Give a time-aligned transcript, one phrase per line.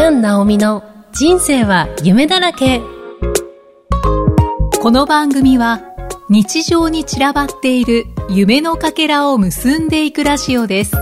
[0.00, 0.82] キャン・ナオミの
[1.12, 2.80] 人生は夢だらけ
[4.80, 5.82] この番組は
[6.30, 10.96] 日常に散らばっている夢のかけらを結んでいくラジオです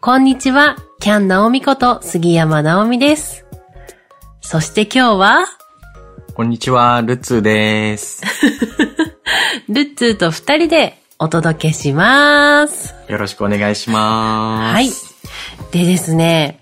[0.00, 3.44] こんにちはキャン・ナオミこと杉山ナオミです
[4.40, 5.44] そして今日は
[6.32, 8.22] こんにちは、ルッツーです。
[9.68, 14.74] ルッツーと二人でお届けしますよろしくお願いします。
[14.74, 15.15] はい。
[15.70, 16.60] でですね、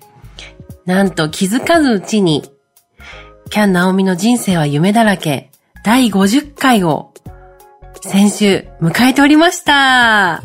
[0.87, 2.43] なんと気づかぬうちに、
[3.51, 5.51] キャン・ナオミの人生は夢だらけ、
[5.85, 7.13] 第50回を、
[8.03, 10.43] 先週、迎えておりました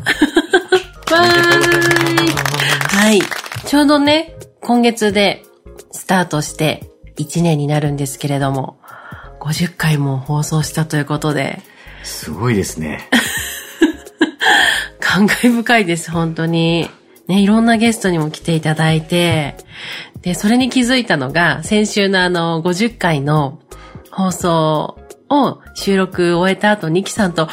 [1.10, 2.30] ーい
[2.96, 3.20] はい。
[3.66, 5.42] ちょうどね、今月で
[5.92, 8.78] スタートして1年になるんですけれども、
[9.40, 11.60] 50回も放送したということで、
[12.02, 13.08] すごいですね。
[15.00, 16.88] 感慨深いです、本当に。
[17.30, 19.54] ね、いろんなゲストにも来ていただいて、
[20.22, 23.60] で、それに気づいたのが、先週のあの、50回の
[24.10, 27.48] 放送を収録終えた後、ニキさんと、50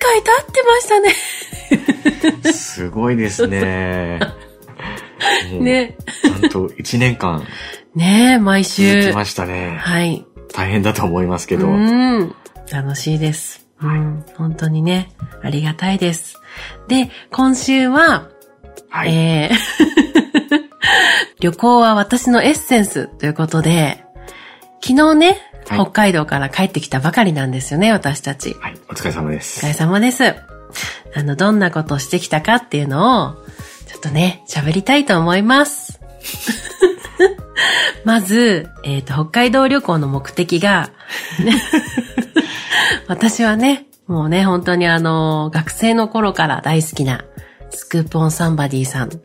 [0.00, 2.52] 回経ってましたね。
[2.52, 4.18] すごいですね。
[5.60, 5.96] ね。
[6.22, 7.46] ちゃんと1年間
[7.94, 9.14] ね毎続週き。
[9.14, 9.76] ましたね。
[9.78, 10.26] はい。
[10.52, 11.68] 大変だと思いますけど。
[11.68, 12.34] うん。
[12.72, 13.68] 楽しいです。
[13.80, 14.24] うん。
[14.36, 15.12] 本当にね、
[15.44, 16.40] ありがたいです。
[16.88, 18.28] で、今週は、
[18.90, 19.14] はい。
[19.14, 19.56] えー
[21.40, 24.04] 旅行は私のエッセンスということで、
[24.82, 25.26] 昨日ね、
[25.68, 28.56] はい北海道から帰ってきたばかりなんですよね、私たち。
[28.60, 28.74] はい。
[28.90, 29.68] お疲れ様でおす疲。
[29.68, 30.34] れ様です。
[31.14, 33.34] あの、どんなことをしてきたかっていうのを、
[33.86, 36.00] ちょっとね、喋りたいと思います。
[38.04, 40.90] まず、えっ、と、北海道旅行の目的が、
[41.38, 41.62] ね
[43.06, 47.24] 私はね、もうね、本当にあの、学生の頃から大好きな、
[47.70, 49.20] スクープオンサンバディさん、フ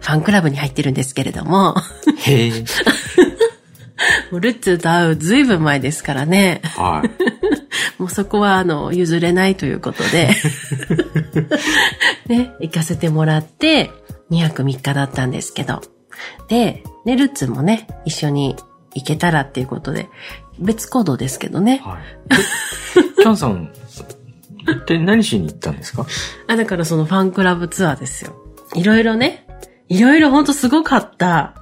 [0.00, 1.74] ァンクラブに入ってるんですけれども、
[2.24, 2.50] へ
[4.32, 6.60] ルッツーと会うずいぶん前ですからね。
[6.76, 7.10] はい。
[7.98, 10.30] もうそこは、あの、譲れないということで、
[12.28, 13.90] ね、行かせてもらって、
[14.30, 15.80] 2泊3日だったんですけど。
[16.48, 18.56] で、ね、ルッツもね、一緒に
[18.94, 20.08] 行けたらっていうことで、
[20.58, 21.80] 別行動ですけどね。
[21.84, 21.98] はい。
[23.18, 23.70] えキャンさん、
[24.68, 26.06] 一体何しに行ったんですか？
[26.48, 28.34] あ、だからそのファンクラブツアーですよ。
[28.74, 29.46] いろいろね、
[29.88, 31.54] いろいろほんとすごかった。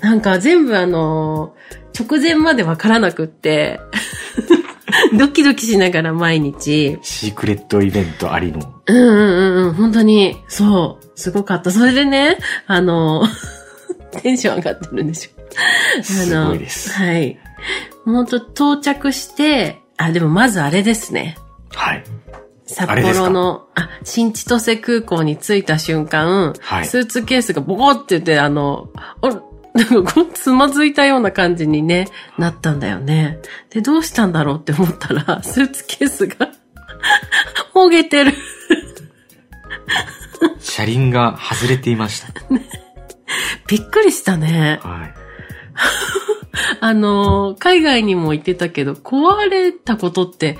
[0.00, 1.54] なんか全部あの、
[1.98, 3.80] 直前までわからなくって、
[5.18, 8.74] ドキドキしながら毎日、シークレットイベントありの。
[8.86, 11.70] うんうんうんうん、本当に、そう、すごかった。
[11.70, 13.26] それでね、あの、
[14.22, 15.30] テンション上がってるんですよ。
[16.00, 17.38] あすごいですはい。
[18.04, 21.36] 本当到着して、あ、でもまずあれですね。
[21.74, 22.04] はい。
[22.72, 28.88] 札幌の、あ新千歳空港に着いた瞬間、はいスーツケースがボコって言って、あの、
[29.74, 33.38] なんかつまずいたような感じにね、なったんだよね。
[33.70, 36.48] で、どうしたんだろうって思ったら、 スーツケースが、
[37.74, 38.34] もげてる。
[40.60, 42.28] 車輪が外れていました。
[43.66, 44.80] びっくりしたね。
[44.82, 45.14] はい。
[46.80, 50.58] あの、海外にも行ってたけど、壊れたことって、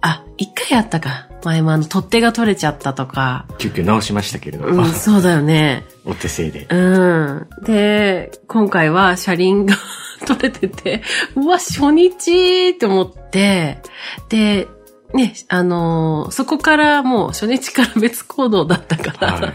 [0.00, 1.29] あ、一回あったか。
[1.44, 3.46] 前もあの、取っ手が取れちゃったとか。
[3.58, 5.84] 急遽直しましたけれど、うん、そうだよね。
[6.04, 6.66] お手製で。
[6.70, 7.48] うん。
[7.62, 9.76] で、今回は車輪が
[10.26, 11.02] 取れてて、
[11.36, 13.82] うわ、初日って思って、
[14.28, 14.68] で、
[15.14, 19.52] ね、あのーそこからもう初日から別行動だったから、はい。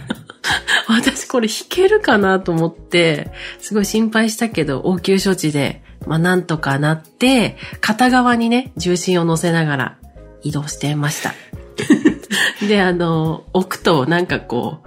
[0.88, 9.98] 私これ弾けるかなと思って、すごい心配したけど、応急処置で、まあなんとかなって、片側にね、重心を乗せながら
[10.44, 11.34] 移動してました。
[12.68, 14.80] で、あの、置くとなんかこ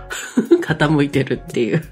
[0.50, 1.82] う、 傾いてるっていう。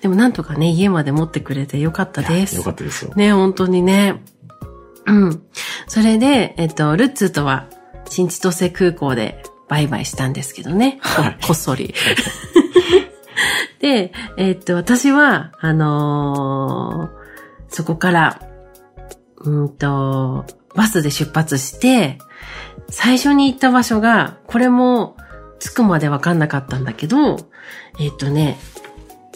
[0.00, 2.56] でもなんとかね、家まで持ってくれてよかったです。
[2.56, 3.12] よかったですよ。
[3.14, 4.22] ね、本当にね。
[5.06, 5.42] うん。
[5.86, 7.66] それで、えっと、ルッツーとは、
[8.08, 10.98] 新千歳空港でバイバイしたんですけどね。
[11.02, 11.94] こはいこっそり。
[13.80, 17.20] で、えっと、私は、あのー
[17.70, 18.40] そこから、
[19.38, 20.44] うんと、
[20.74, 22.18] バスで出発して、
[22.90, 25.16] 最初に行った場所が、これも、
[25.60, 27.36] 着くまでわかんなかったんだけど、
[27.98, 28.58] えっとね、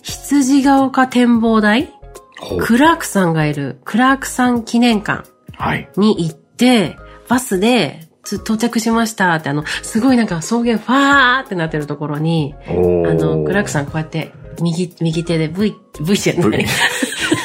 [0.02, 1.90] 羊ヶ丘展望台？
[2.60, 5.88] クラークさんがいるクラークさん記念館はい。
[5.96, 6.96] に行って、
[7.28, 16.66] バスでつ到着しましたって、あの、すごいなんか草原ファーってなってるところに、あの、クラークさんこうやって、右、右手で V、V じゃない。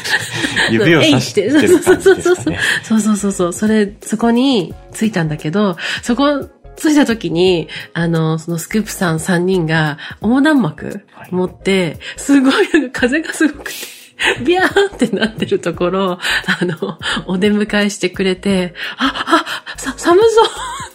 [0.72, 2.36] 指を指してるそう感じそうそうそう。
[2.36, 2.60] ですかね。
[2.84, 3.54] そうそうそうそう。
[3.54, 14.00] それ、そこに着いたんだけど、そこ着いた時に、あの、そのスクープさん3人が横断幕持って、すごい風がすごくて、
[14.44, 19.46] ビャーってなってるところ、あの、お出迎えしてくれて、あ、
[19.76, 20.42] あ、さ、寒そ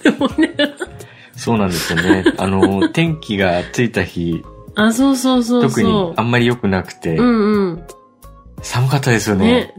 [0.09, 0.88] うって思いながら。
[1.37, 2.25] そうなんですよね。
[2.37, 4.43] あの、天気がついた日、
[4.76, 5.71] あ、そうそうそうそう。
[5.71, 7.85] 特にあんまり良くなくて、うんうん。
[8.64, 9.44] 寒かったですよね。
[9.44, 9.75] ね。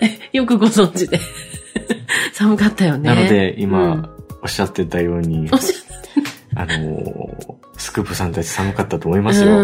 [0.00, 1.20] え よくご存知で。
[2.32, 3.08] 寒かったよね。
[3.08, 4.08] なので、今、うん
[4.42, 5.48] おっしゃってたように
[6.56, 9.56] あの、スクープさんたち寒かったと思いゃますよ。
[9.56, 9.62] う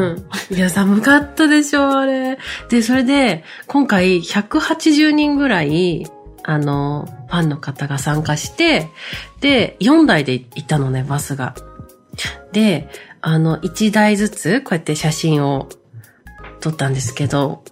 [0.53, 0.57] ん。
[0.57, 2.39] いや、寒かったでしょ、あれ。
[2.71, 6.07] で、それで、今回、180人ぐらい、
[6.45, 8.89] あの、ファンの方が参加して、
[9.41, 11.55] で、4台で行ったのね、バスが。
[12.53, 12.89] で、
[13.21, 15.69] あの、1台ずつ、こうやって写真を
[16.61, 17.63] 撮ったんですけど、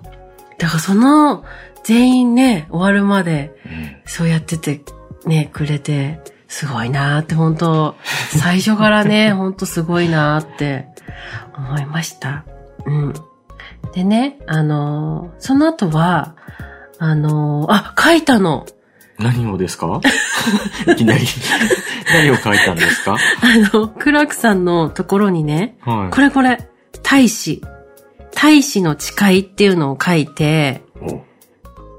[0.59, 1.45] だからその、
[1.85, 4.81] 全員ね、終わるまで、うんそうやってて、
[5.27, 7.97] ね、くれて、すごいなーって、本当
[8.39, 10.87] 最初からね、本当すごいなーって
[11.57, 12.45] 思いました。
[12.87, 13.15] うん。
[13.95, 16.35] でね、あのーその後は、
[16.99, 18.65] あのーあ、書いたの。
[19.19, 20.01] 何をですか？
[20.93, 21.25] いきなり。
[22.15, 23.15] 何を書いたんですか？
[23.15, 26.15] あの、クラークさんのところにね、はい。
[26.15, 26.69] これこれ、
[27.03, 27.63] 大使。
[28.37, 31.25] 大使の誓いっていうのを書いて、お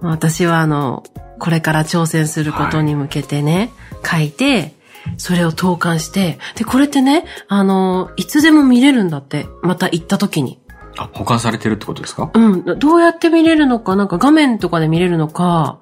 [0.08, 1.04] 私はあの、
[1.40, 3.72] これから挑戦することに向けてね、
[4.06, 4.76] 書いて、
[5.18, 10.60] それを投函して、で、これってね、あの、いつでも見れるんだって、また行った時に。
[10.98, 12.30] あ、保管されてるってことですか？
[12.34, 15.80] うん、どうやって見れるのか、なんか画面とかで見れるのか、わ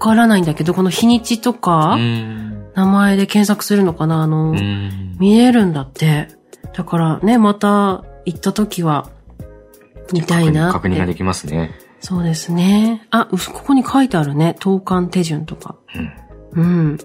[0.00, 1.96] からないんだけど、この日にちとうか。
[1.96, 4.54] 名前で検索するのかな、あの。
[5.18, 6.28] 見れるんだって。
[6.72, 9.08] だからね、また行った時は、
[10.12, 10.72] 見たいな。
[10.72, 11.72] 確認ができますね。
[12.00, 13.06] そうですね。
[13.10, 14.56] あ、うここに書いてあるね。
[14.60, 15.76] 投函手順とか。
[16.54, 16.62] うん。
[16.62, 16.98] うん。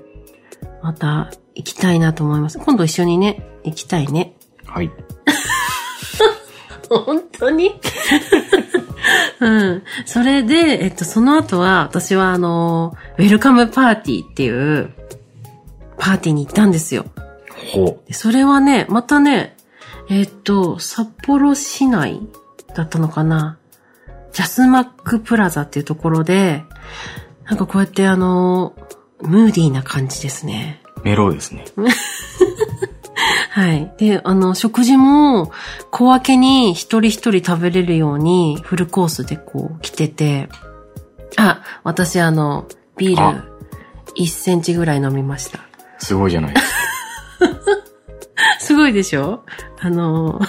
[0.81, 2.59] また行きたいなと思います。
[2.59, 4.35] 今度一緒にね、行きたいね。
[4.65, 4.91] はい。
[6.89, 7.71] 本当に？
[9.39, 9.83] うん。
[10.05, 14.91] それで、えっと、その後は、私はあの、ウェルカムパーティーっていう、
[15.97, 17.05] パーティーに行ったんですよ。
[17.73, 19.55] ほでそれはね、またね、
[20.09, 22.21] えっと、札幌市内
[22.73, 23.57] だったのかな。
[24.31, 26.63] ジャスマックプラザっていうところで、
[27.45, 28.75] なんかこうやってあの、
[29.21, 30.81] ムーディーな感じですね。
[30.97, 31.01] う。
[31.03, 31.65] メロウですね。
[33.51, 33.93] はい。
[33.97, 35.51] で、あの、食事も
[35.91, 40.49] 小分けに一人一人食べれるようにフルコースでこう来てて、
[41.37, 42.67] あ、私あの、
[42.97, 43.43] ビーあル
[44.17, 45.59] 1センチぐらい飲みました。
[45.99, 46.73] すごいじゃないですか。
[48.59, 49.43] すごいでしょ？
[49.79, 50.41] あの、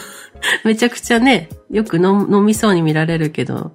[0.65, 3.73] めちゃくちゃね、よく飲飲みそうに見られるけど、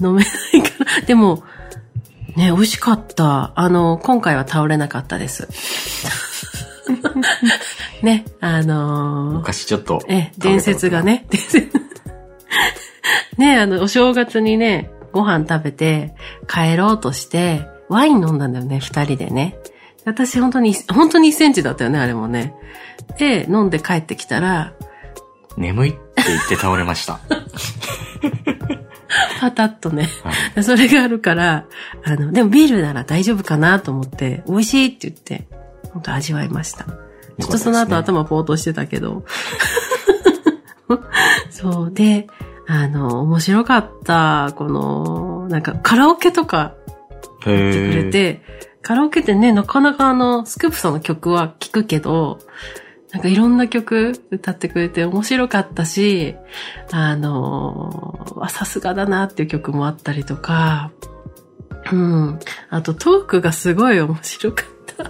[0.00, 1.00] 飲めないから。
[1.06, 1.42] でも、
[2.36, 3.52] ね、美味しかった。
[3.54, 5.48] あの、今回は倒れなかったです。
[8.02, 10.02] ね、あの昔ちょっと。
[10.06, 11.02] え、伝説が。
[11.02, 11.70] ね、伝説。
[13.38, 16.14] ね、あの、お正月にね、ご飯食べて、
[16.46, 19.58] 帰ろうとして、ワイン飲んだんだよね、二人でね。
[20.04, 22.54] 私本当に、本当に1センチだったよね、あれもね。
[23.18, 24.72] で、飲んで帰ってきたら、
[25.56, 25.94] 眠いっ
[26.26, 27.20] て言って倒れました。
[29.40, 30.08] パタッとね。
[30.22, 31.66] はいそれがあるから、
[32.04, 35.46] あの、でもビールなら大丈夫かなと思って、美味しいって言って、
[35.92, 36.84] 本当味わいました。
[36.84, 39.24] ちょっとその後頭ぽーっとしてたけど。
[41.50, 41.92] そう。
[41.92, 42.28] で、
[42.66, 46.74] あの、面白かった、この、なんかカラオケとか
[47.44, 48.42] へ言ってくれーて、
[48.82, 52.38] カラオケってね、なかなかあの、スクープさんの曲は聴くけど、
[53.16, 56.36] なんかいろんな曲歌ってくれて面白かったし、
[56.92, 60.90] あのあさすがだなっていう曲もあったりとか、
[61.90, 62.38] うん。
[62.68, 65.04] あとトークがすごい面白かった。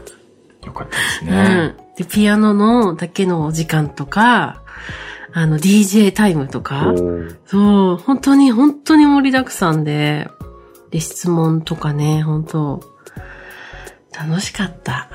[0.67, 1.67] よかったですうね。
[1.67, 1.77] ん。
[1.97, 4.63] で、ピアノのだけのお時間とか、
[5.33, 6.95] あの、DJ タイムとか、
[7.47, 10.29] そう、本当に本当に盛りだくさんで、
[10.93, 12.81] で、質問とかね、本当
[14.17, 15.11] 楽しかった。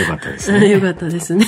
[0.00, 0.80] よかったですよね。
[0.80, 1.46] かったですね。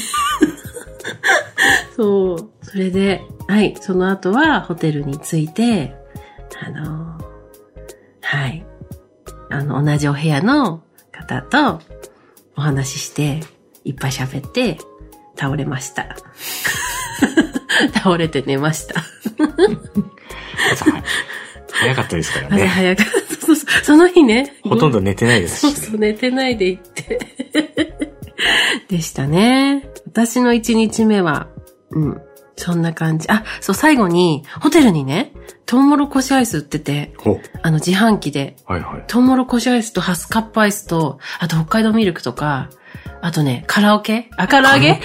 [1.97, 2.51] そう。
[2.63, 5.95] それで、はい、その後はホテルに着いて、
[6.65, 7.19] あの、
[8.23, 8.65] はい、
[9.51, 11.81] あの、同じお部屋の方と
[12.57, 13.41] お話しして、
[13.85, 14.79] いっぱい喋って、
[15.37, 16.17] 倒れました。
[17.95, 19.03] 倒れて寝ました。
[21.73, 22.67] 早かったですから朝ね。
[22.67, 23.47] 早かった。
[23.47, 24.55] そうそうその日ね。
[24.63, 25.73] ほとんど寝てないですしね。
[25.73, 27.90] そうそう、寝てないで行って。
[28.91, 29.89] でしたね。
[30.07, 31.47] 私の一日目は、
[31.91, 32.23] うん。
[32.57, 33.29] そんな感じ。
[33.31, 35.33] あ、そう、最後に、ホテルにね、
[35.65, 39.05] トウモロコシアイス売ってて、ほあの、自販機で、はいはい。
[39.07, 42.69] トウモロコシアイスとハスカップアイスと、あと北海道ミルクとか、
[43.23, 44.29] あとね、カラオケ？
[44.37, 45.01] あ、唐揚げ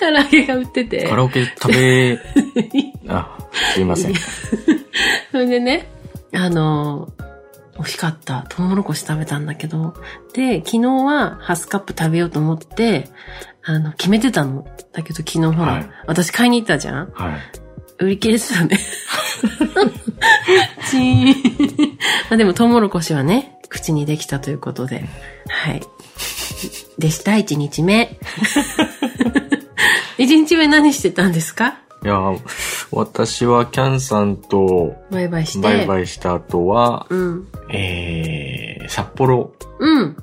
[0.00, 1.06] 唐揚げが売ってて。
[1.06, 2.18] カラオケ食べ、
[3.08, 3.38] あ、
[3.74, 4.14] すいません。
[5.30, 5.88] それでね、
[6.32, 7.12] あの、
[7.80, 8.44] 美味しかった。
[8.50, 9.94] トウモロコシ食べたんだけど。
[10.34, 13.08] で、昨日はハスカップ食べようと思って、
[13.64, 14.66] あの、決めてたの。
[14.92, 17.40] だけど昨日ほら、はい私買いに行ったじゃんはい。
[18.04, 18.78] 売り切れてたね。
[20.90, 21.34] チーン。
[22.30, 25.04] まあでも、トウモロコシはね、口にできたということで。
[25.48, 25.80] はい。
[26.98, 28.18] でした、1日目。
[30.18, 31.78] 1日目何してたんですか？
[32.02, 32.18] いや、
[32.90, 35.60] 私はキャンさんとバイバイして。
[35.60, 37.48] バイバイした後は、うん。
[37.72, 40.16] えー、札幌、うん。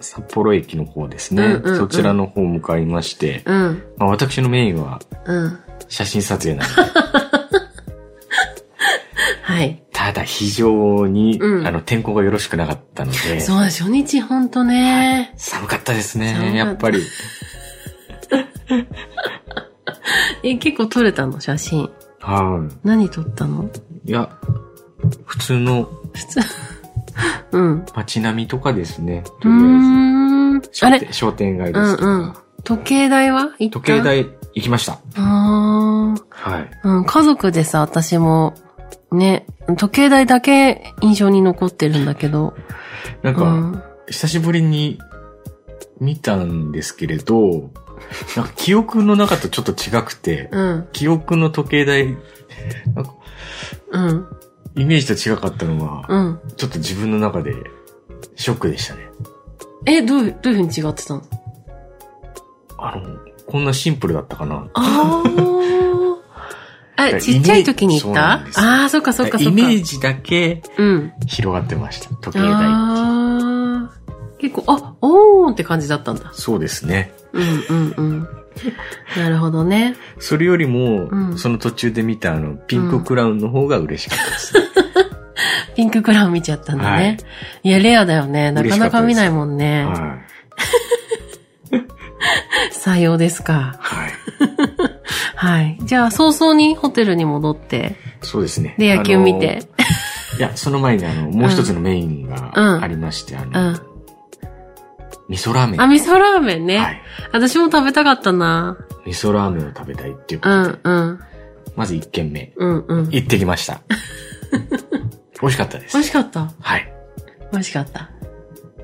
[0.00, 1.44] 札幌駅の方ですね。
[1.44, 3.82] うんうんうんそちらの方向かいまして、うん。
[3.96, 5.58] まあ、私のメインはうん。
[5.88, 6.82] 写真撮影なので、
[9.42, 9.82] はい。
[9.92, 15.34] ただ非常に、うんあの、天候がよろしくなかったので、そう、初日ほんとね。
[15.36, 17.02] 寒かったですね、やっぱり。
[20.42, 21.90] え、結構撮れたの写真。
[22.20, 23.64] は何撮ったの？
[24.04, 24.10] い。
[24.10, 24.28] いや、
[25.24, 26.40] 普通の普通。
[27.52, 27.84] うん。
[27.94, 29.24] 街並みとかですね。
[29.40, 30.56] とうーりあん。
[30.56, 32.08] えず商店商店街うんですとか。
[32.10, 32.34] うん。
[32.62, 33.50] 時計台は？
[33.58, 33.80] 行った？
[33.80, 34.02] 時計。
[34.02, 34.98] 台行きました。
[35.16, 36.70] あはい。
[36.82, 36.88] あ。
[36.88, 38.54] うん、家族でさ、私も、
[39.12, 39.46] ね、
[39.76, 42.54] 時計台だけ印象に残ってるんだけど。
[43.22, 43.82] なんか、うん。
[44.08, 44.98] 久しぶりに
[46.00, 47.70] 見たんですけれど、
[48.36, 50.88] なんか記憶の中とちょっと違くて、うん。
[50.92, 52.16] 記憶の時計台、
[52.94, 53.14] なんか
[53.92, 54.26] うん。
[54.76, 56.40] イメージと違かったのが、うん。
[56.56, 57.54] ちょっと自分の中で
[58.36, 59.08] ショックでしたね。
[59.86, 61.22] え、どういう、どういう風に違ってたの？
[62.78, 64.68] あの、こんなシンプルだったかな。
[64.74, 65.22] あ
[66.96, 67.08] あ。
[67.08, 68.44] え、ちっちゃい時に行った？
[68.56, 69.50] ああ、そっかそっかそっか。
[69.50, 71.12] イメージだけうん。
[71.26, 72.08] 広がってました。
[72.16, 72.48] 時計台。
[72.52, 73.90] ああ。
[74.38, 76.30] 結構、あ、おーって感じだったんだ。
[76.32, 77.12] そうですね。
[77.32, 78.28] うんうんうん。
[79.16, 79.96] なるほどね。
[80.18, 84.54] それよりも、うんその途中で見たあの、ピンククラウンの方が嬉しかったです。
[85.76, 86.90] ピンククラウン見ちゃったんだね。
[86.90, 87.18] はい
[87.62, 88.52] い、や、レアだよね。
[88.52, 89.84] なかなか見ないもんね。
[89.84, 90.18] は
[92.72, 93.78] さようですか。
[93.78, 93.78] い。
[93.80, 94.12] はい。
[95.36, 95.78] はい。
[95.82, 98.74] じゃあ、早々にホテルに戻って、そうですね。
[98.78, 99.62] で、野球見て。
[100.38, 103.80] いや、その前にあの、もう一つのメインうんがありまして、あうの、ん。
[105.30, 105.80] 味噌ラーメン。
[105.80, 106.78] あ、味噌ラーメンね。
[106.78, 107.02] はい。
[107.32, 108.76] 私も食べたかったな。
[109.06, 111.20] 味噌ラーメンを食べたいっていうこうとで、んうん。
[111.76, 113.08] まず一軒目、うんうん。
[113.10, 113.80] 行ってきました。
[115.40, 116.00] 美味しかったです美。
[116.00, 116.50] 味しかった？
[116.60, 116.92] はい。
[117.52, 118.10] 美味しかった。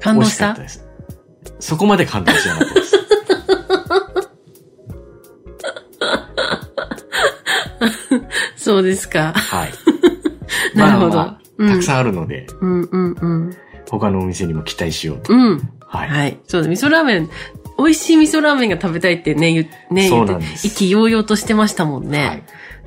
[0.00, 0.86] 感美動し味しかったたです。
[1.58, 2.96] そこまで感動しなかったです。
[8.56, 9.32] そうですか。
[9.32, 9.72] はい。
[10.78, 13.56] なるほどまあまあうんたくさんあるので、うんうんうん。
[13.90, 15.32] 他のお店にも期待しようと。
[15.32, 15.70] うん。
[15.86, 16.08] はい。
[16.08, 16.38] はい。
[16.46, 17.28] そうだ、味噌ラーメン、
[17.78, 22.26] 美味しい味噌ラーメンが食べたいってね、言ね、そう言ってなんです意気揚々としてましたもんね。
[22.26, 22.42] はい。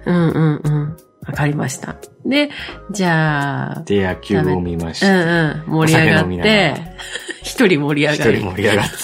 [0.06, 0.98] うんうんうん。
[1.28, 1.96] わかりました。
[2.26, 2.50] で、
[2.92, 5.16] じゃあ、で、野球を見ましうんて、
[5.70, 6.74] うん、盛り上がって、
[7.44, 8.40] 一人盛り上一がり。
[8.40, 8.96] 人盛り上がって、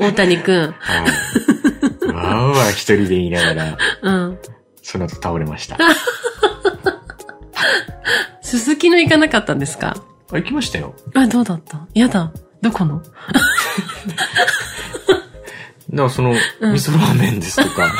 [0.00, 0.74] 大谷くん。
[0.78, 2.08] はい。
[2.08, 4.38] わーわー一人で言いながら、うん。
[4.82, 5.76] その後倒れました。
[8.42, 9.96] 鈴木の行かなかったんですか？
[10.32, 10.94] あ、行きましたよ。
[11.14, 11.86] あ、どうだった？
[11.94, 12.32] やだ。
[12.62, 13.02] どこの？
[15.90, 17.92] だからその、味うん噌ラーメンですとか、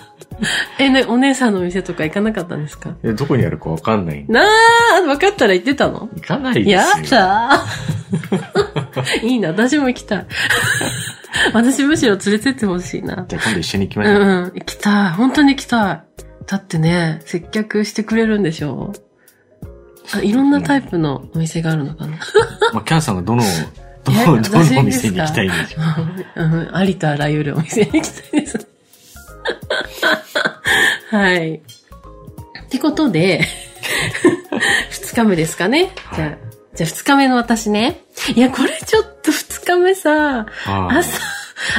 [0.78, 2.90] え、ね、お姉さんのお店とか行かなかったんですか？
[3.04, 4.24] いやどこにあるかわかんない。
[4.28, 6.08] なあ、分かったら行ってたの？
[6.14, 7.20] 行かないですよ。
[7.20, 10.26] やだー いいな、私も行きたい。
[11.52, 13.24] 私むしろ連れてってほしいな。
[13.28, 14.14] じゃあ今度一緒に行きましょう。
[14.14, 15.10] うんうん、行きたい。
[15.12, 16.02] 本当に行きたい。
[16.46, 18.92] だってね、接客してくれるんでしょ？
[20.14, 22.16] あ、いろんなタイプのお店があるのかな？
[22.72, 23.42] まあ、キャンさんがどの、
[24.26, 25.80] どど私のお店に行きたいんでしょ
[26.42, 26.70] う。
[26.72, 28.66] ありとあらゆるお店に行きたいです。
[31.10, 31.54] はい。
[31.54, 31.60] っ
[32.70, 33.40] てことで、
[34.90, 35.90] 二日目ですかね。
[36.14, 36.28] じゃあ、
[36.74, 38.02] じゃあ二日目の私ね。
[38.34, 41.20] いや、これちょっと二日目さ、はい朝、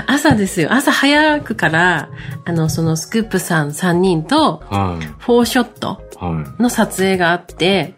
[0.08, 0.74] 朝ですよ。
[0.74, 2.10] 朝早くから、
[2.46, 5.06] あの、そのスクープさん3人と、はい。
[5.20, 6.62] フォーショットはい。
[6.62, 7.96] の撮影があって、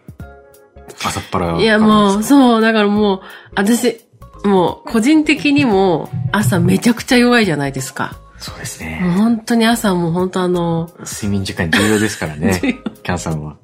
[1.03, 1.59] 朝っぱら。
[1.59, 3.21] いやもう、そう、だからもう、
[3.55, 4.01] 私、
[4.43, 8.17] もう、個人的にも、朝めちゃくちゃ弱いじゃないですか。
[8.38, 9.00] そうですもうね。
[9.17, 12.60] 本当に朝もう本当あの、睡眠時間重要ですからね。
[13.03, 13.55] キャンさんは。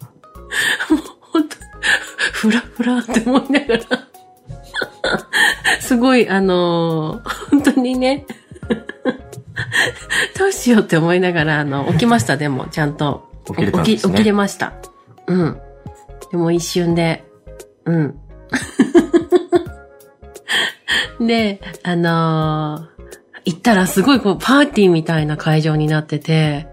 [1.31, 1.57] 本当
[2.33, 3.83] ふらふらって思いながら、
[5.81, 8.25] すごい、あの、本当にね、
[10.37, 13.27] どうしようって思いながら、あの、起きました、でも、ちゃんと。
[13.45, 14.73] 起きれたんですね起き起きれました。
[15.27, 15.57] うん。
[16.31, 17.23] でも一瞬で、
[17.85, 18.19] うん。
[21.19, 22.97] で、あのー
[23.45, 26.67] 行ったらすごいこう、パーティーみたいな会場になってて、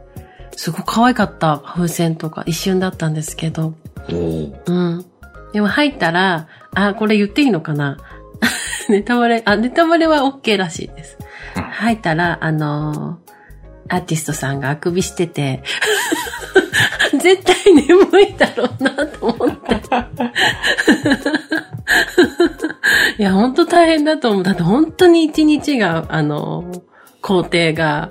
[0.56, 3.74] すごい可愛かった風船とか一瞬だったんですけど、
[4.08, 5.04] うん。
[5.52, 7.98] でも入ったら、あ、これ言っていいのかな？
[8.90, 11.16] ネタバレ、あ、ネタバレは OK らしいです。
[11.56, 15.62] うん入ったら、あのーアーティストさんがあくびしてて、
[17.20, 19.80] 絶対眠いだろうなと思って。
[23.18, 24.42] いや、本当大変だと思う。
[24.42, 26.82] だって本当に一日が、あのー
[27.20, 28.10] 工程が、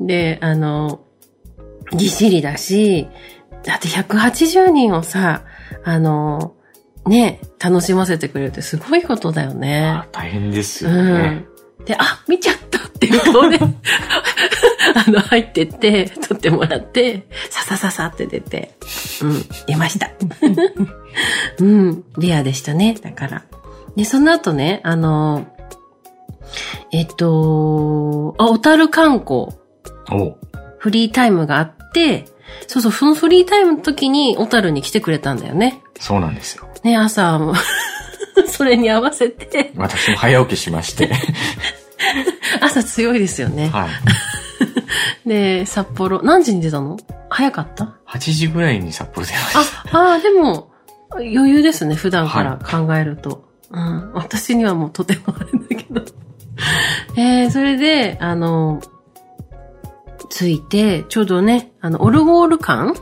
[0.00, 3.08] で、あのーぎっしりだし、
[3.64, 5.44] だって180人をさ、
[5.84, 6.54] あの、
[7.06, 10.06] ね、楽しませてくれるってすごいことだよねあ。
[10.10, 11.46] 大変ですようねん。。
[11.84, 18.74] で、あ、見ちゃったっていう顔で、 あの、入ってって、撮ってもらって、ささささって出て、
[19.22, 20.10] うん、出ました。
[21.60, 23.42] うん、レアでしたね、だから。
[23.96, 25.46] で、その後ね、あの、
[26.92, 29.48] えっと、あ、小樽観光。
[30.78, 32.26] フリータイムがあって、
[32.66, 35.80] そうそう、そのフリータイムの時に小樽に来てくれたんだよね。
[35.98, 36.68] そうなんですよ。
[36.82, 37.40] ね、朝、
[38.46, 41.10] それに合わせて、私も早起きしまして。
[42.60, 43.68] 朝強いですよね。
[43.68, 43.88] はい。
[45.28, 46.98] で、札幌、何時に出たの？
[47.30, 49.52] 早かった？8時ぐらいに札幌出まし
[49.90, 49.98] た。
[49.98, 50.70] あ、ああ、でも、
[51.12, 53.44] 余裕ですね、普段から考えると。
[53.74, 54.12] うん。
[54.14, 56.02] 私にはもうとてもあれだけど。
[57.16, 58.80] えー、それで、あの、
[60.30, 62.98] 着いて、ちょうどね、あの、オルゴール館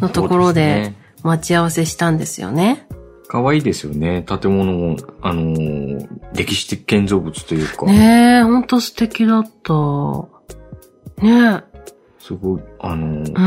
[0.00, 2.86] のところでね待ち合わせしたんですよね。
[3.28, 4.24] 可愛いですよね。
[4.26, 7.86] 建物も、あのー歴史的建造物というか。
[7.86, 9.74] ねえ、ほんと素敵だった。
[11.22, 11.62] ね
[12.18, 13.40] すごい、あのえ、うー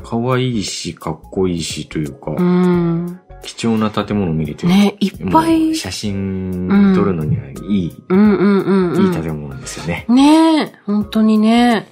[0.00, 0.02] ん。
[0.04, 3.20] 可愛いし、かっこいいしというか、うん。
[3.42, 5.74] 貴重な建物見れて、ねいっぱい。
[5.74, 7.52] 写真撮るのにはい
[7.86, 9.06] い、うんうんうんうん。
[9.06, 10.04] いい建物ですよね。
[10.08, 11.86] ねえ、本当にね。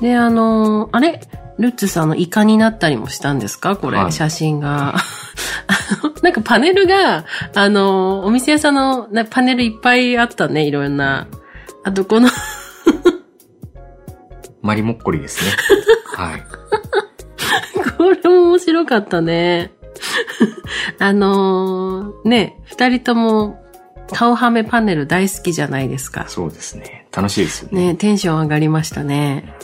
[0.00, 1.20] で、あのーあれ？
[1.56, 3.76] ルッツさんのイカになったりもしたんですか？
[3.76, 4.94] これ、はい写真が。
[6.22, 11.26] なんかパネルが、あのーお店屋さんのなパネルいっぱいあったね、いろんな。
[11.84, 12.28] あと、この、
[14.62, 15.50] マリモッコリですね。
[16.16, 16.42] はい。
[17.98, 19.72] これも面白かったね。
[20.98, 23.62] あのーね、二人とも
[24.12, 26.26] 顔はめパネル大好きじゃないですか。
[26.28, 27.06] そうですね。
[27.12, 27.86] 楽しいですよね。
[27.88, 29.54] ね、テンション上がりましたね。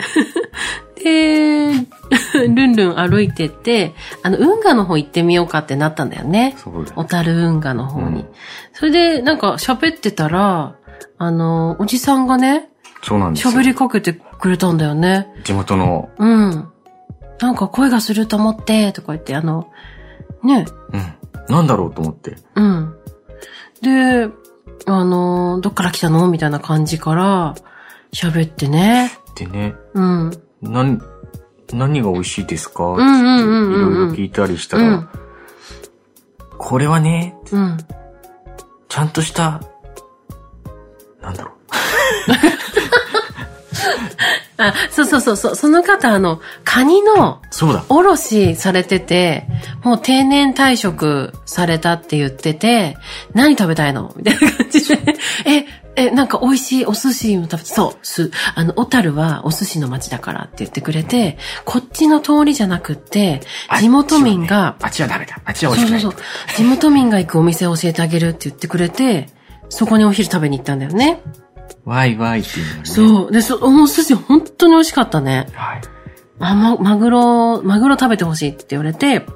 [1.02, 1.72] で、
[2.48, 6.54] ルンルン歩いてって、あの、運河の方行ってみようかってなったんだよね。
[6.58, 8.20] そうだ小樽運河の方に。
[8.20, 8.26] うん
[8.80, 10.74] それで、なんか喋ってたら、
[11.18, 12.70] あの、おじさんがね、
[13.02, 13.52] そうなんですよ。
[13.52, 15.28] 喋りかけてくれたんだよね。
[15.44, 16.68] 地元の、うん。
[17.40, 19.68] なんか声がすると思って、とか言って、あの、
[20.42, 21.54] ね、うん。
[21.54, 22.36] なんだろうと思って。
[22.54, 22.96] うん。
[23.82, 24.28] で、
[24.86, 27.54] あの、どっから来たのみたいな感じから、
[28.12, 29.12] 喋ってね。
[29.36, 30.30] でね、うん。
[30.62, 31.00] なん、
[31.72, 32.94] 何が美味しいですか？
[32.94, 35.08] ってんうんうんうんうんいろいろ聞いたりしたら、うん。
[36.58, 37.78] これはね、うん。
[38.88, 39.60] ちゃんとした、
[41.22, 41.54] なんだろう。
[44.68, 45.54] あ、そうそうそうそう。
[45.56, 47.84] その方、あの、カニのそうだ。
[47.88, 49.46] おろしされてて、
[49.82, 52.96] もう定年退職されたって言ってて、
[53.34, 54.12] 何食べたいの？
[54.16, 54.98] みたいな感じで。
[55.46, 63.40] え、え、なんか美味しいお寿司も食べて、そう、す、あの、小樽はお寿司の街だからって言ってくれて、こっちの通りじゃなくって、
[63.78, 65.40] 地元民が、あっちはダメだ。
[65.44, 66.00] あっちは美味しくない。
[66.00, 66.56] そうそうそう。
[66.56, 69.28] 地元民が行くお店を教えてあげるって言ってくれて、
[69.68, 71.22] そこにお昼食べに行ったんだよね。
[71.84, 72.84] わいわいっていうのがね。
[72.84, 73.32] そう。
[73.32, 75.48] で、そ、お寿司本当に美味しかったね。
[75.52, 75.80] はい。
[76.38, 79.26] あ、ま、マグロ、マグロ食べてほしいって言われて、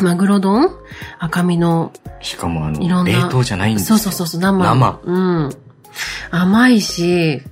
[0.00, 0.70] マグロ丼
[1.18, 3.24] 赤身の、しかもあの、いろんな。
[3.24, 3.98] 冷凍じゃないんですよ。
[3.98, 4.64] そうそうそうそう、生。
[4.64, 5.50] 生うん。
[6.30, 7.42] 甘いし、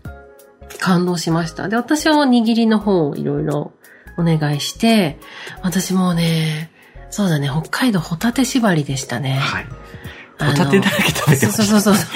[0.80, 1.68] 感動しました。
[1.68, 3.72] で、私は握りの方をいろいろ
[4.16, 5.18] お願いして、
[5.62, 6.70] 私もうね、
[7.10, 9.38] そうだね、北海道ホタテ縛りでしたね。
[9.38, 9.66] はい。
[10.38, 11.62] ホタテだらけ食べてました。
[11.62, 12.06] そうそうそうそう。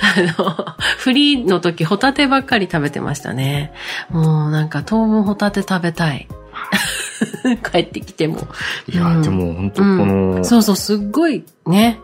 [0.00, 0.54] あの、
[0.98, 3.72] フリーの時、ホタテばっかり食べてましたね。
[4.10, 6.28] もうなんか当分ホタテ食べたい。
[7.72, 8.46] 帰ってきても。
[8.92, 11.98] いや、うんでも本当こうんの、そうそう、すっごいね。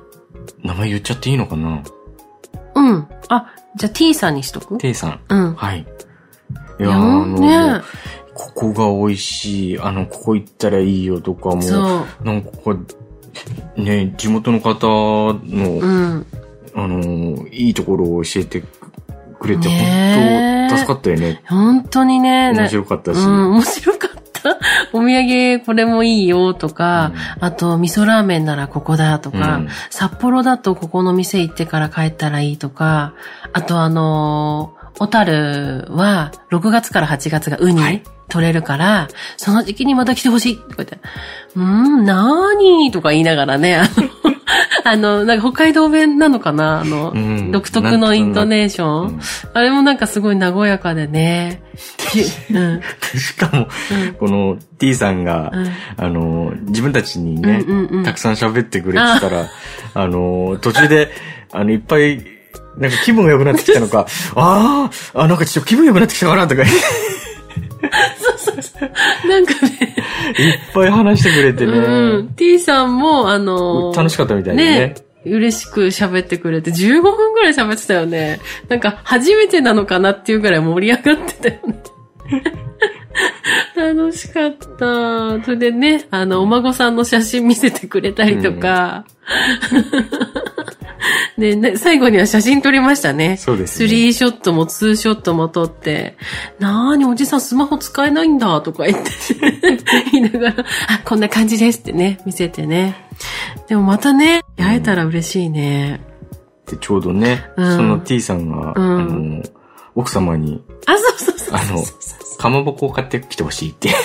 [0.63, 1.83] 名前言っちゃっていいのかな？
[2.75, 3.07] うん。
[3.29, 4.79] あ、じゃあ T さんにしとく？
[4.79, 5.21] テイさん。
[5.29, 5.55] うん。
[5.55, 5.81] はい。
[5.81, 7.83] いいやや、あの、ね
[8.35, 11.77] ここが美味しい、あの、ここ行ったらいいよとかも、そ
[12.23, 12.25] う。
[12.25, 12.77] なんかここ、
[13.77, 16.27] ね、地元の方の、うん。
[16.75, 18.63] あの、いいところを教えて
[19.39, 21.43] くれて、本助かったよね。
[21.47, 22.53] 本当にね。
[22.55, 23.19] 面白かったし。
[23.19, 24.21] うん、面白かった。
[24.93, 33.13] お土産これもいいよとか、あと味噌ラーメンならここだとか、うん札幌だとここの店行ってから帰ったらいいとか、
[33.53, 41.01] あとあのー小樽は6月から8月がウニ、はい取れるから、その時期にまた来てほしいとか言って、
[41.57, 44.30] うーん、なーにとか言いながらね、あの、
[44.85, 46.81] あの、なんか北海道弁なのかな？
[46.81, 47.53] あの、うん。
[47.53, 49.21] 独特のイントネーション、うん。
[49.55, 51.63] あれもなんかすごい和やかでね。
[52.13, 52.81] じうん。
[53.19, 53.69] しかも、
[54.19, 55.69] この T さんが、うん。
[55.97, 58.05] あの、自分たちにね、うんうんうん。
[58.05, 59.49] たくさん喋ってくれてたら、
[59.95, 61.11] あの、途中で、
[61.53, 62.25] あの、いっぱい、
[62.79, 66.63] なんか気分が良くなってきたのか、 ああ、あ、なんかちょっと気分良くなってきたかなとか、
[67.83, 69.95] いっなんかね、
[70.75, 72.29] ぱい話してくれてね、うん。
[72.35, 74.79] T さんも、あの、楽しかったみたいでね。
[74.79, 78.41] ね、嬉しく喋ってくれて、15分くらい喋ってたよね。
[78.69, 81.83] なんか、初めてなのかなっていうぐらい盛り上がってたよね。
[83.77, 85.45] 楽しかった。
[85.45, 89.05] それでね、あの、お孫さんの写真見せてくれたりとか。
[91.39, 93.37] で、ね、最後には写真撮りましたね。
[93.37, 96.17] そうですねスリーショットもツーショットも撮って、
[96.59, 99.11] なーにおじさんスマホ使えないんだとか言って、
[100.13, 103.07] 言いながら、あ、こんな感じですってね、見せてね。
[103.69, 106.01] でもまたね、会えたら嬉しいね。
[106.67, 109.43] で、ちょうどね、うんその T さんが、うんあの、
[109.95, 111.83] 奥様に、あ、そうそうそうあの、
[112.39, 113.91] かまぼこを買ってきてほしいって。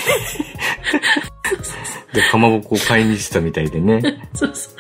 [2.15, 4.01] で、かまぼこを買いにしたみたいでね。
[4.33, 4.73] そうそう。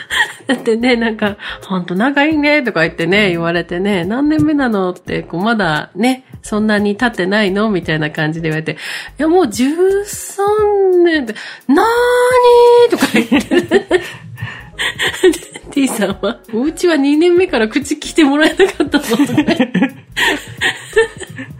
[0.47, 4.91] だってね、なんか、ほんと仲いいね、とか言ってね、言われてね、何年目なの？
[4.91, 7.69] って、こう、まだね、そんなに経ってないの？
[7.69, 8.75] みたいな感じで言われて、い
[9.17, 11.33] や、もう13年って、
[11.67, 11.85] なー
[12.89, 13.23] にーとか言
[13.59, 14.01] って、
[15.71, 19.03] T さんは、お家は2年目から口聞いてもらえなかったの？
[19.03, 19.15] とか。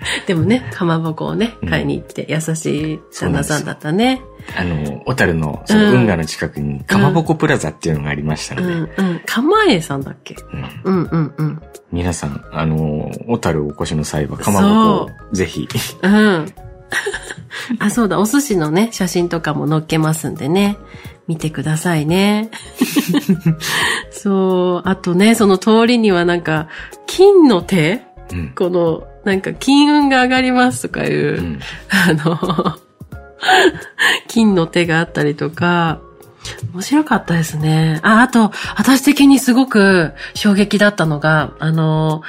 [0.28, 4.22] でもね、かまぼこをね、買いに行って、優しい旦那さんだったね。
[4.58, 9.20] あの、小樽の、その、うん運河の近くに、かまぼこプラザっていうのがありましたので、うん、うん。
[9.26, 10.36] かまえさんだっけ？
[10.54, 11.62] うんうん、うん、うん。
[11.92, 15.68] 皆さん、あの、小樽お越しの際は、かまぼこをぜひ、
[16.02, 16.46] うん。
[17.80, 20.78] あ、そうだ、お寿司のね、写真とかも載っけますんでね。
[21.28, 22.52] 見てくださいね。
[24.12, 24.88] そう。
[24.88, 26.68] あとね、その通りにはなんか、
[27.08, 28.02] 金の手？
[28.32, 28.50] うん。
[28.56, 31.60] この、なんか金運が上がりますとかいう、うん
[31.90, 32.78] あの、
[34.28, 36.00] 金の手があったりとか、
[36.74, 38.00] 面白かったですね。
[38.04, 42.22] あ、あと、私的にすごく衝撃だったのが、あの、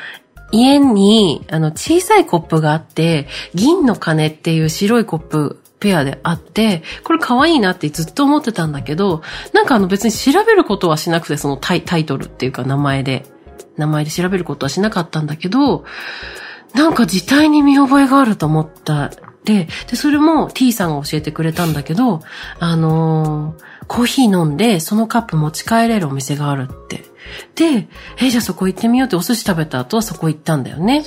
[0.53, 13.27] 家に、あの、小さいコップがあって、銀の鐘っていう白いコップ、ペアであって、これ可愛いなってずっと思ってたんだけど、なんかあの別に調べることはしなくて、そのタイタイトルっていうか名前で、
[13.77, 15.85] 名前で調べることはしなかったんだけど、
[16.77, 19.11] なんか字体に見覚えがあると思った。
[19.45, 22.23] で、で、それも T さんが教えてくれたんだけど、
[22.59, 27.05] あのーコーヒー飲んで、そのカップ持ち帰れるお店があるって。
[27.55, 27.89] で、
[28.21, 31.05] え、じゃあそこ行ってみようってお寿司食べた後はそこ行ったんだよね。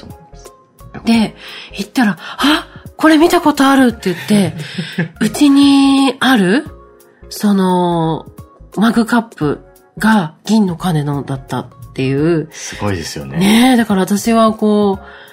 [1.05, 1.35] で、
[1.77, 4.53] 行ったら、あこれ見たことあるって言って、
[5.21, 6.67] うちにある
[7.29, 8.25] その、
[8.75, 9.65] マグカップ
[9.97, 13.37] が銀の鐘のだったっていう、すごいですよね。
[13.37, 15.28] ねえ、だから私はこう、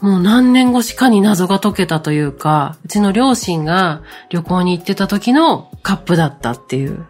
[0.00, 7.06] もう何年越しかに謎が解けたというか、うちの両親が旅行に行ってた時のカップだったっていう。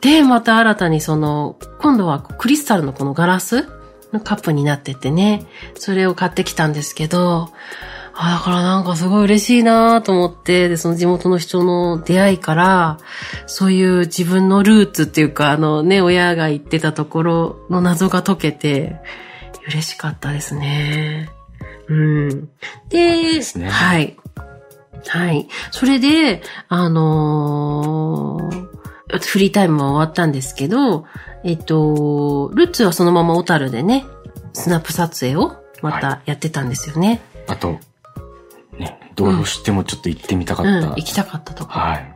[0.00, 3.68] で、また新たにその、今度はクリスタルのこのガラス
[4.12, 7.50] のカップになっててね、それを買ってきたんですけど、
[8.14, 12.98] あだからなんかすごい嬉しいなと思って、で、その地元の人の出会いから、
[13.46, 18.96] そういう自分のルーツっていうか、あのね、親が言ってたところの謎が解けて、
[19.66, 21.30] 嬉しかったですね。
[21.92, 22.48] うん。
[22.88, 24.16] で、すねはい。
[25.06, 25.48] はい。
[25.70, 28.72] それで、あのー
[29.20, 31.04] フリータイムは終わったんですけど、
[31.44, 34.06] えっと、ルッツはそのまま小樽でね、
[34.54, 37.20] スナップ撮影をまたやってたんですよね。
[37.46, 37.78] あと、
[38.78, 40.88] ね、どうしてもちょっと行ってみたかうん、った。
[40.90, 41.72] 行きたかったとこ。
[41.72, 42.14] はい。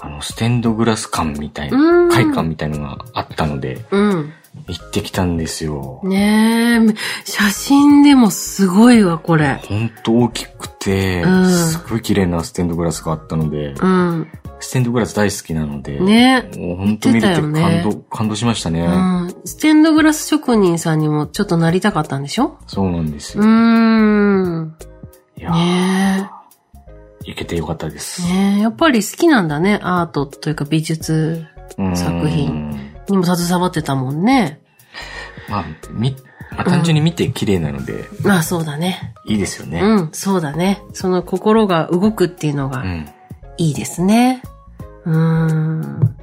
[0.00, 4.32] あの、ステンドグラス館みたいな、うん会館みたいのがあったので、うん。
[4.66, 6.00] 行ってきたんですよ。
[6.02, 9.60] ねえ、写真でもすごいわ、これ。
[9.64, 14.28] ほんと大きくて、うんすごい綺麗なステンドグラスがあったので、うん。
[14.58, 19.34] ステンドグラス大好きなので、ねもうほんと見れて感動、ね感動しましたね、うん。
[19.44, 22.58] ステンドグラス職人さんにもちょっとなりたかったんでしょ？
[22.66, 23.44] そうなんですよ。
[23.44, 24.76] ん。
[25.38, 26.30] いやーね
[27.24, 28.22] 行けてよかったです。
[28.22, 28.32] え。
[28.32, 28.60] ねえ。
[28.62, 29.78] やっぱり好きなんだね。
[29.82, 31.46] アートというか美術
[31.78, 32.89] うん作品。
[33.10, 34.60] にも携わってたもんね。
[35.48, 36.16] まあ、見
[36.52, 39.14] まあ、単純に見て綺麗なので、まあそうだね。
[39.26, 39.80] いいですよね。
[39.80, 40.82] うん、そうだね。
[40.92, 43.08] その心が動くっていうのがうん。
[43.56, 44.42] いいですね。
[45.04, 46.16] うーん。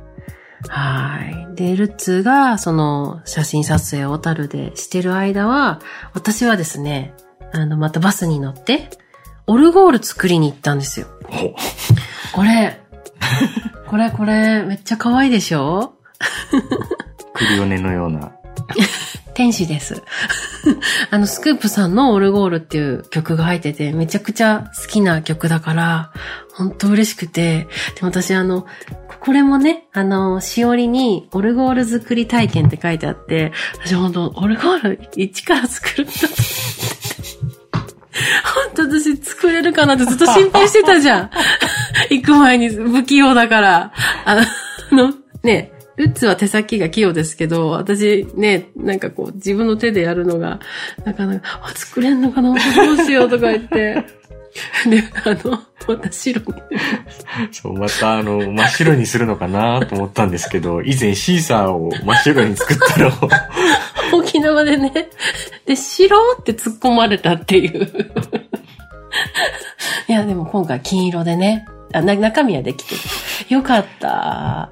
[0.68, 1.20] は
[1.52, 1.56] い。
[1.56, 5.80] で、ルッツが、その、写真撮影を小樽でしてる間は、
[6.14, 7.14] 私はですね、
[7.54, 8.90] あの、またバスに乗って、
[9.46, 11.08] オルゴール作りに行ったんですよ。
[11.26, 11.56] ほ
[12.34, 12.82] これ、
[13.88, 15.94] これこれ、めっちゃ可愛いでしょ？
[17.34, 18.32] クリオネのような。
[19.34, 20.02] 天使です。
[21.12, 26.12] あの、スクープさんのオルゴールっていう曲が入ってて、めちゃくちゃ好きな曲だから、
[26.56, 28.66] 本当嬉しくて、で私あの、
[29.20, 33.52] これもね、あの、しおりに、オルゴール作り体験って書いてあって、
[33.86, 37.18] 私本当オルゴール一から作るんだと思ってて。
[38.76, 41.30] 本当私作れるかなってずっと心配してたじゃん。
[42.10, 43.94] 行く前に不器用だから。
[44.26, 44.36] あ
[44.92, 50.60] の、ね、ルッツは手先が器用ですけど、私ね、なんかこう自分の手でやるのが、
[51.04, 54.06] なかなか、あ、作れんのかなどうしようとか言って。
[54.90, 56.54] で、あの、また白に。
[57.52, 63.12] そう、またあの、真っ白にするのかなと思ったんですけど、以前シーサーを真っ白に作ったのを、
[64.20, 65.10] 沖縄でね、
[65.66, 67.88] で、白って突っ込まれたっていう。
[70.08, 72.96] いや、でも今回金色でね、あな中身はできて
[73.50, 73.56] る。
[73.56, 74.70] よかった。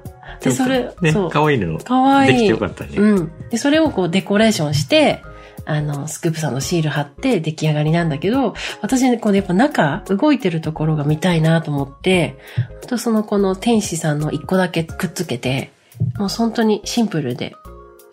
[0.50, 1.30] で、それ、ねそう、。
[1.30, 1.78] 可愛いの。
[1.78, 2.32] かわいい。
[2.32, 2.96] できてよかったね。
[2.96, 3.32] うん。
[3.50, 5.22] で、それをこうデコレーションして、
[5.66, 12.36] あの、スクープさんのシール貼って出来上がりなんだけど、私ね、このやっぱ中、動いてるところが見たいなと思って、
[12.70, 15.72] ほんとそのこの天使さんの一個だけくっつけて、
[16.18, 17.54] もう本当にシンプルで、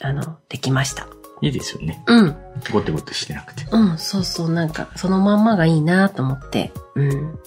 [0.02, 1.08] あの、できました。
[1.42, 2.02] いいですよね。
[2.08, 2.36] うん。
[2.72, 3.66] ゴテゴテしてなくて。
[3.70, 7.40] うん、そうそう、なんか、そのまんまがいいなと思って、うん。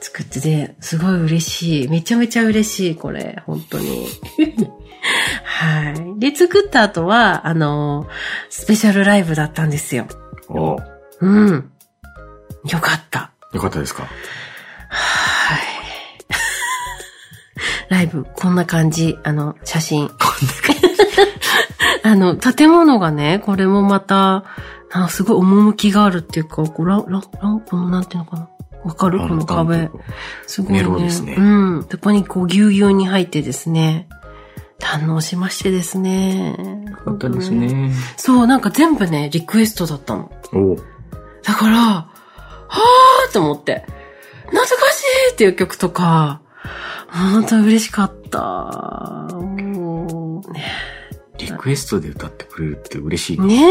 [0.00, 1.88] 作ってて、すごい嬉しい。
[1.88, 3.42] めちゃめちゃ嬉しい、これ。
[3.46, 4.06] 本当に。
[5.44, 6.20] はい。
[6.20, 8.06] で、作った後は、あの、
[8.50, 10.06] スペシャルライブだったんですよ。
[10.48, 10.78] おう
[11.20, 11.70] うん。
[12.70, 13.30] よかった。
[13.52, 14.02] よかったですか？
[14.88, 15.60] はい。
[17.88, 19.18] ライブ、こんな感じ。
[19.24, 20.10] あの、写真。
[22.04, 24.44] あの、建物がね、これもまた、
[24.92, 28.48] なんかすごい趣があるっていうか、こうララランプのなんていうのかな
[28.88, 29.18] わかる？
[29.18, 29.90] この壁。
[30.46, 30.82] すごいね。
[30.82, 31.86] メロですねうん。
[31.88, 34.08] そこにこうぎゅうぎゅうに入ってですね、
[34.78, 36.56] 堪能しましてですね。
[36.88, 37.92] よかったですね。
[38.16, 40.32] そう、なんか全部ね、リクエストだったの。
[40.52, 40.84] おう
[41.44, 43.84] だから、はーと思って、
[44.46, 46.40] 懐かしいっていう曲とか、
[47.08, 48.38] 本当に嬉しかった。
[48.38, 50.64] もう、ね
[51.38, 53.40] リクエストで歌ってくれるって嬉しい。
[53.40, 53.70] ね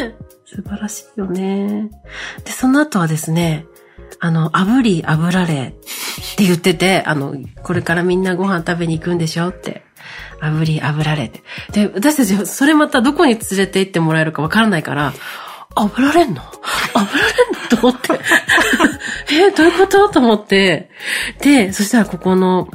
[0.00, 0.14] え。
[0.46, 1.90] 素晴らしいよね。
[2.44, 3.66] で、その後はですね、
[4.24, 9.82] あの、炙り炙られって言ってて、あの、これからみんなご飯食べに行くんでしょって。
[10.40, 11.42] 炙り炙られって。
[11.72, 15.12] で、私たち、それまたどこに連れて行ってもらえるかわからないから、
[15.74, 16.40] 炙られんの？
[16.40, 17.08] 炙られん
[17.62, 17.68] の？
[17.68, 18.20] と思って。
[19.34, 20.08] えどういうこと？
[20.08, 20.88] と思って。
[21.40, 22.68] で、そしたらここの、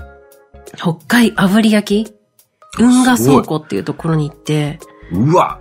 [0.76, 2.14] 北海炙り焼き？
[2.78, 4.80] 運河倉庫っていうところに行って、
[5.14, 5.60] うわ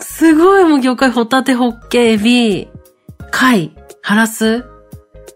[0.00, 2.68] すごい もう魚介、ホタテ、ホッケ、エビ、
[3.30, 4.64] 貝、ハラス、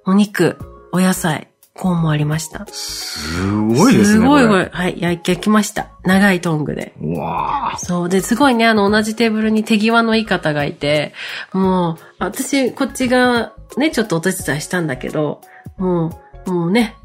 [0.06, 0.56] お肉、
[0.92, 2.66] お野菜、コーンもありました。
[2.66, 4.18] すごいですね。
[4.18, 4.70] すごいすこれ。
[4.72, 5.88] はい、焼きました。
[6.04, 6.92] 長いトングで。
[7.00, 8.08] うわそう。
[8.08, 11.14] で、すごいね、あの、同じテーブルに手際のいい方がいて、
[11.52, 15.40] もう、私、こっちが、ね、ちょっとお手伝いしたんだけど、
[15.78, 16.96] もう、もうね、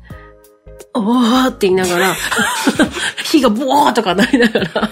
[0.93, 2.15] おーって言いながら、
[3.23, 4.91] 火がボーとかなりながら、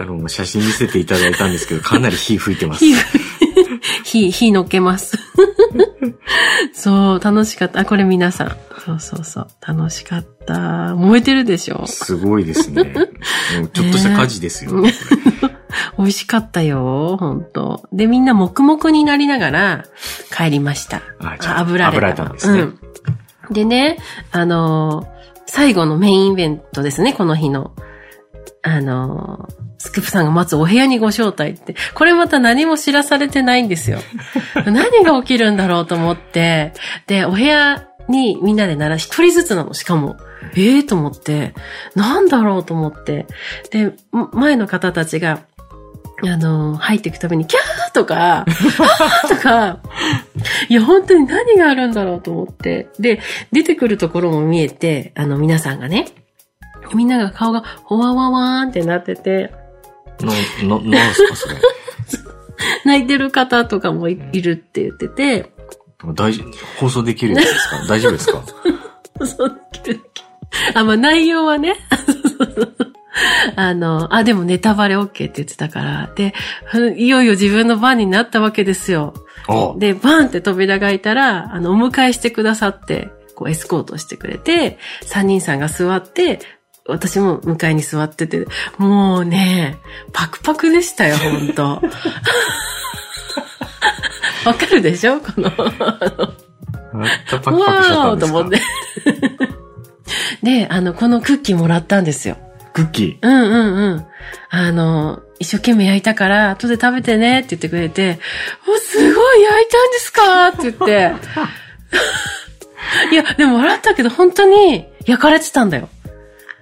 [0.00, 2.84] あの、写真見せていただいたんですけど、かなり火吹いてます。
[2.84, 2.94] 火、
[4.04, 5.18] 火、火乗っけます。
[6.72, 7.80] そう、楽しかった。
[7.80, 8.56] あ、これ皆さん。
[8.84, 9.46] そうそうそう。
[9.66, 10.94] 楽しかった。
[10.94, 12.84] 燃えてるでしょすごいですね。
[13.58, 14.92] もうちょっとした火事ですよ、ね。
[15.98, 19.84] 美味しかったよ、本当で、みんな黙々になりながら
[20.36, 21.02] 帰りました。
[21.20, 22.78] ああ油れた油れたんですねうん。
[23.50, 23.98] でね、
[24.32, 25.22] あのー
[25.54, 27.72] 最後のメインイベントですね、この日の。
[28.62, 33.98] あのースクープさんが待つお部屋にご招待って、これまた何も知らされてないんですよ。
[34.64, 36.72] 何が起きるんだろうと思って、
[37.08, 40.16] で、お部屋にみんなでなら、一人ずつなの、しかも。
[40.54, 41.54] ええー、と思って、
[41.96, 43.26] なんだろうと思って。
[43.70, 43.92] で、
[44.32, 45.40] 前の方たちが、
[46.24, 49.80] あの、入っていくたびに、キャーとか、あーとか、
[50.68, 52.88] いや、本当に何があるんだろうと思って。
[53.00, 53.20] で、
[53.50, 56.06] 出てくるところも見えて、あの、皆さんがね、
[56.94, 59.52] みんなが顔が、ほわわわーんってなってて、
[60.20, 61.56] な、な、なんすか、それ？
[62.84, 65.52] 泣いてる方とかもいいるって言ってて、
[66.14, 66.50] 大丈夫、
[66.80, 67.86] 放送できるやつですか？
[67.88, 68.42] 大丈夫ですか？
[69.26, 70.00] そうできる
[70.74, 71.74] あ、まあ内容はね、
[73.56, 76.34] あの、あ、でもネタバレ OK って言ってたから、で、
[76.96, 79.14] いよいよ自分の番になったわけですよ。
[79.48, 86.40] おで、バーンって扉が開いたら、あの、お迎えしてくださって、こう、エスコートしてくれて、三人さんが座って、
[86.86, 88.46] 私も向かいに座ってて、
[88.78, 89.78] もうね、
[90.12, 91.80] パクパクでしたよ、ほんと。
[94.44, 96.24] わかるでしょこの、パクパク
[97.24, 98.60] しちゃったわーんですかと思って。
[100.42, 102.36] で、あの、このクッキーもらったんですよ。
[102.72, 104.06] クッキうんうんうん。
[104.50, 108.18] あの、一生懸命焼いたから、後で食べてねって言ってくれて、
[108.66, 110.48] お、すごい焼いたんですか？
[110.48, 111.12] って言って。
[113.12, 115.88] いや、でも笑ったけど本当に焼かれてたんだよ。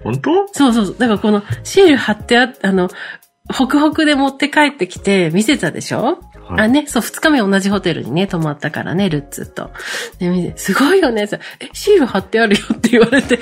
[0.01, 0.03] ー。
[0.03, 0.47] 本当？
[0.53, 0.97] そうそうそう。
[0.97, 2.89] だからこのシール貼ってあっあの、
[3.51, 9.71] ホクホクで持って帰ってきて見せたでしょ、はいあ、ね、そう、二日目同じホテルにね、泊まったからね、ルッツと。
[10.19, 13.41] で、見て、すごいよね、さえ、シール貼ってあるよって言われて、あ、違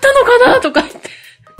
[0.00, 1.10] たのかなとか言って。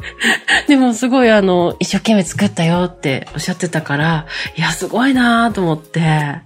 [0.68, 6.42] でもすごいあの、一生懸命作ったよっておっしゃってたから、いや、すごいなと思って。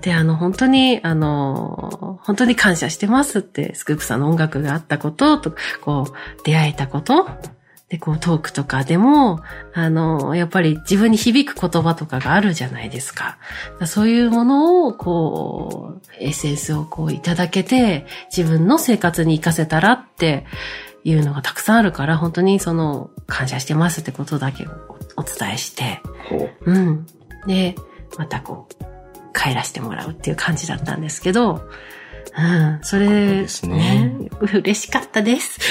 [0.00, 7.28] で、あの、本当に、あの、本当に感謝してますって、スクープさんの音楽があったことと、こう、出会えたこと、
[7.88, 13.38] で、こう、トークとかでも、あの、やっぱり自分に響く言葉とかがあるじゃないですか。
[13.86, 18.06] そういうものを、こう、エッセンスをこういただけて、
[18.36, 20.46] 自分の生活に活かせたらって
[21.04, 24.70] いうのがたくさんあるから、本当にその、感謝してますってことだけを
[25.16, 27.06] お伝えして、ほうん。
[27.46, 27.76] で、
[28.18, 28.95] またこう、
[29.36, 31.68] 帰らせてもらうっていう感じだったんですけど、
[32.36, 34.16] うん、それ、ですね
[34.52, 35.58] 嬉しかったです。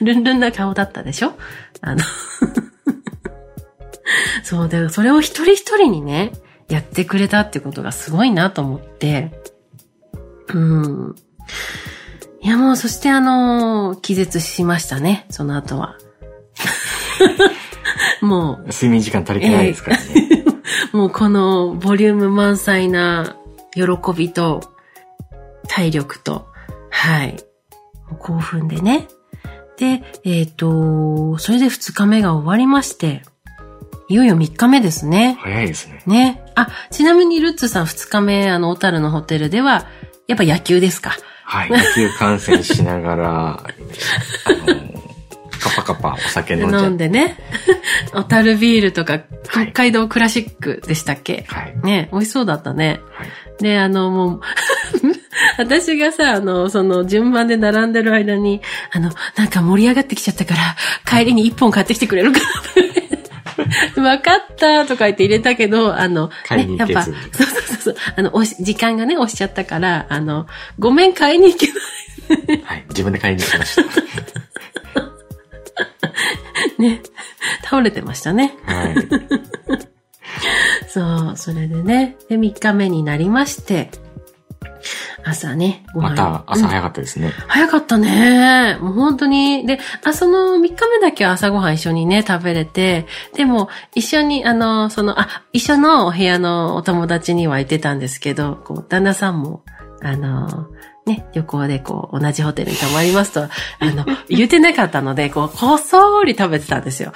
[0.00, 1.34] ルンルンな顔だったでしょ？
[1.80, 2.02] あの、
[4.42, 6.32] そうで、それを一人一人にね、
[6.68, 9.32] やってくれたってことがすごいなと思って、
[10.48, 11.14] うん。
[12.40, 15.96] いやもう、そしてあの、気絶しましたね、その後は。
[18.22, 18.68] もう。
[18.68, 20.28] 睡眠時間足りてないですからね。
[20.30, 20.34] う、
[20.92, 23.36] もうこのボリューム満載な
[23.74, 23.82] 喜
[24.16, 24.60] びと
[25.68, 26.46] 体力と、
[26.90, 27.36] はい、
[28.18, 29.08] 興奮でね。
[29.76, 33.22] で、えっ、と、それで二日目が終わりまして、
[34.08, 35.36] いよいよ三日目ですね。
[35.40, 36.02] 早いですね。
[36.06, 36.42] ね。
[36.56, 39.86] あ、ちなみにルッツさん二日目、あの、小樽のホテルでは、
[40.26, 41.12] やっぱ野球ですか？
[41.44, 41.70] はい。
[41.70, 43.62] 野球観戦しながら、 あ
[44.66, 45.07] の、
[45.60, 46.90] カパカパお酒飲んじゃ飲。
[46.90, 47.36] んでね。
[48.12, 51.74] 小樽ビールとか、はい北海道クラシックでしたっけ、はい。
[51.82, 53.00] ね、美味しそうだったね。
[53.14, 53.28] はい。
[53.62, 54.40] で、あの、もう、
[55.58, 58.60] 私がさ、あの、その、順番で並んでる間に、
[58.92, 62.40] あの、なんか盛り上がってきちゃったから、帰りに一本買ってきてくれるか
[63.96, 70.46] な わかったとか言って入れたけど、あの、買いに行けずやっぱ、そうそうそうあの、時間がね、押しちゃったから、あの、
[70.78, 71.72] ごめん、買いに行けな
[72.54, 72.62] い。
[72.62, 72.84] はい。
[72.90, 73.82] 自分で買いに行きました。
[76.78, 77.02] ね、
[77.64, 78.56] 倒れてましたね。
[78.64, 78.94] はい。
[80.88, 83.90] そう、それでね、で、3日目になりまして、
[85.24, 87.32] 朝ね、ご飯また朝うん早かったですね。
[87.48, 88.78] 早かったね。
[88.80, 89.66] もう本当に。
[89.66, 99.64] で、あ、その3日目だけは朝ごはん一緒にね、食べれて、でも、一緒に、あの、その、あ、一緒のお部屋のお友達には言ってたんですけど、こう、旦那さんも、
[100.00, 100.68] あの、
[101.08, 107.12] ね、旅行でこう、同じホテルに泊まりますと、あの、 言ってなかったので、こう、こっそーり食べてたんですよ。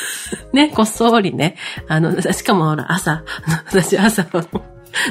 [0.52, 1.56] ね、こっそりね。
[1.88, 3.24] あの、しかもほら、朝、
[3.66, 4.26] 私朝、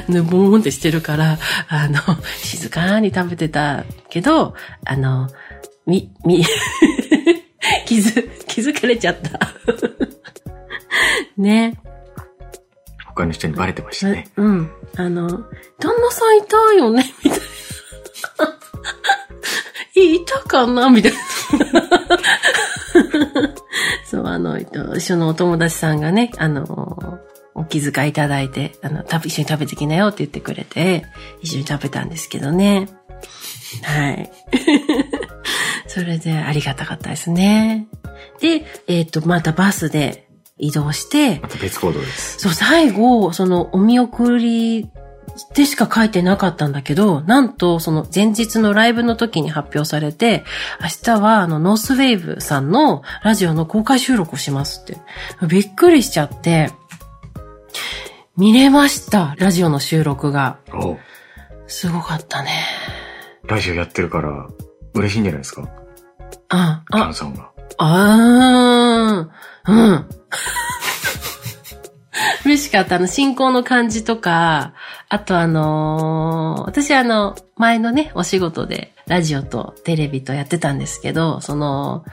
[0.08, 1.38] ぬぼーんってしてるから、
[1.68, 1.98] あの、
[2.36, 4.54] 静かに食べてたけど、
[4.86, 5.28] あの、
[5.86, 6.46] み、み、
[7.84, 9.40] 気づ、気づかれちゃった。
[11.36, 11.76] ね。
[13.06, 14.28] 他の人にバレてましたね。
[14.36, 14.70] うん。
[14.96, 15.28] あの、
[15.80, 17.04] 旦那さんいたよね？
[17.24, 17.46] みたいな。
[19.94, 20.90] いいたかな？
[20.90, 21.18] みたいな。
[24.04, 27.20] そう、あの、えっと一緒のお友達さんがね、あの、
[27.54, 31.04] お気遣いいただいて、あの、一緒に食べてきなよって言ってくれて、
[31.42, 32.88] 一緒に食べたんですけどね。
[33.82, 34.30] はい。
[35.86, 37.86] それでありがたかったですね。
[38.40, 40.28] で、えっ、と、またバスで
[40.58, 42.38] 移動してま、た別行動です。
[42.38, 44.88] そう、最後、その、お見送り
[45.54, 50.44] でしか書いてなかったんだけど、なんと、その、前日のライブの時に発表されて、
[50.80, 54.98] 明日は、あの、ノースウェーブさんのラジオの公開収録をしますって。
[55.46, 56.70] びっくりしちゃって、
[58.36, 60.58] 見れました、ラジオの収録が。
[60.72, 60.96] お
[61.66, 62.50] すごかったね。
[63.44, 64.48] ラジオやってるから、
[64.94, 65.68] 嬉しいんじゃないですか？
[66.48, 67.50] あ、あン、さんが。
[67.78, 70.08] あー、うん。
[72.44, 72.96] 嬉しかった。
[72.96, 74.72] あの、進行の感じとか、
[75.10, 82.04] あとあのー私あの、前のね、お仕事で、ラジオとテレビとやってたんですけど、その、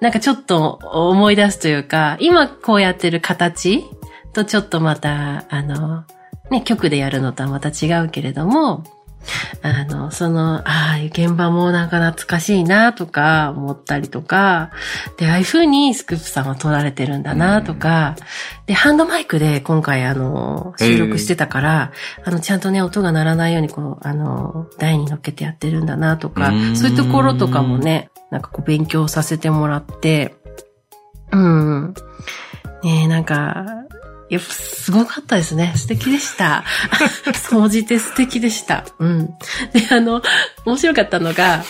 [0.00, 3.84] なんかちょっと思い出すというか、今こうやってる形
[4.32, 6.04] とちょっとまた、あの、
[6.50, 8.84] ね、曲でやるのとはまた違うけれども、
[9.62, 14.70] あの、その、ああいう現場もなんか懐かしいなとか思ったりとか、
[15.16, 18.16] で、ああいう風にスクープさんは撮られてるんだなとか、
[18.66, 21.92] で、ハンドマイクで今回あの、収録してたから、
[22.24, 30.34] あの、ちゃんとね、音が鳴らないようにこう、あの、台に乗っけてやってるんだなとかそういうところとかもね、なんかこう勉強させてもらって、
[31.32, 31.94] うん。
[32.82, 33.85] ねえ、なんか、
[34.28, 35.72] やっぱすごかったですね。
[35.76, 36.64] 素敵でした。
[37.34, 38.84] 総じて素敵でした。
[38.98, 39.26] うん。
[39.26, 39.34] で、
[39.90, 40.22] あの、
[40.64, 41.62] 面白かったのが、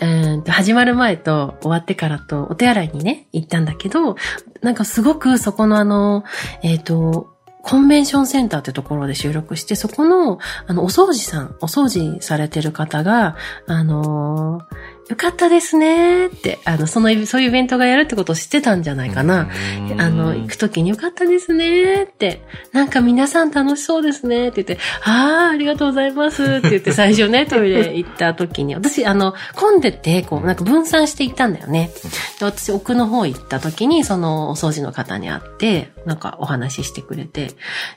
[0.00, 4.16] うん始まる前と終わってからとお手洗いにね、行ったんだけど、
[4.60, 6.24] なんかすごくそこのあの、
[6.62, 13.36] えっ、と、コンベンションセンターってところで収録して、そこの、あの、お掃除さん、お掃除されてる方が、
[13.66, 14.76] あのー
[15.10, 19.50] よかったですねって、あの、その、そういうイベントがやるってことを知ってたんじゃないかな。
[19.98, 31.90] あの、行くときによかったですねって、なんか皆さん楽しそうですねって言って、ああ、ありがとうございますって言って最初ね、トイレ行ったときに、私、あの、混んでて、こう、なんか分散して行ったんだよね。
[32.38, 37.48] で、私、奥の方行ったときに、その、お掃除の方に会って、なんかお話ししてくれて、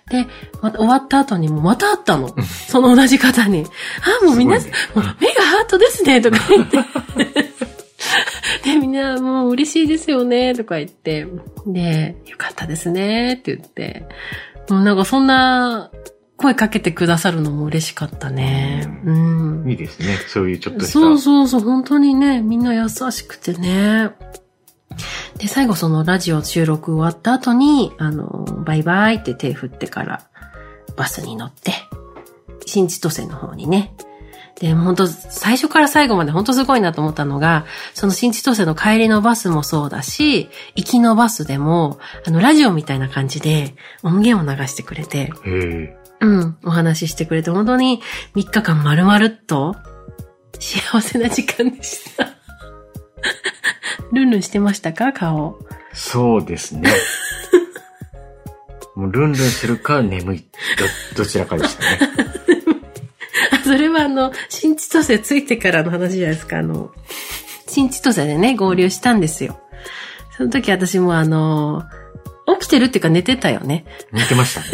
[0.10, 0.26] で、
[0.64, 2.36] また終わった後にもまた会ったの。
[2.68, 3.66] その同じ方に。
[4.02, 6.78] ああ、もう皆さん、もう目がハートですね、とか言って。
[8.64, 11.28] で、みんなもう嬉しいですよね、とか言って。
[11.68, 14.06] で、よかったですね、って言って。
[14.70, 15.92] もうなんかそんな
[16.38, 18.88] 声かけてくださるのも嬉しかったね。
[19.06, 19.70] うん。
[19.70, 20.18] いいですね。
[20.28, 20.94] そういうちょっとした。
[20.94, 24.12] そうそうそう、本当にね、みんな優しくてね。
[25.38, 30.24] で、最後そのラジオ収録終わった後に、あの、バイバイって手振ってから
[30.96, 31.74] バスに乗って、
[32.66, 33.94] 新千歳の方にね。
[34.60, 45.32] で、本当最初から最後まで本当すごいなと思ったのが、その新千歳の帰りのバスもそうだし、行きのバスでも、あの、ラジオみたいな感じで音源を流してくれて。
[46.22, 48.02] うん、お話ししてくれて、本当に
[48.36, 49.76] 3日間丸々っと
[50.58, 52.30] 幸せな時間でした。
[54.14, 55.12] ルンルンしてましたか？
[55.12, 55.60] 顔。
[55.94, 56.90] そうですね。
[58.96, 60.48] もうルンルンするか眠い。
[61.16, 62.43] ど、どちらかでしたね。
[63.74, 66.60] あそれはあの、新千歳ついてからの話じゃないですか。
[66.60, 66.92] あの、
[67.68, 69.60] 新千歳でね、合流したんですよ。
[70.38, 71.84] その時私もあの、
[72.60, 73.86] 起きてるっていうか寝てたよね。
[74.12, 74.68] 寝てましたね。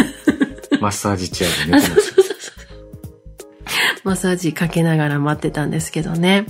[0.82, 2.20] マッサージチェアで寝てました。
[4.04, 6.46] マッサージかけながら待ってたんですけどね。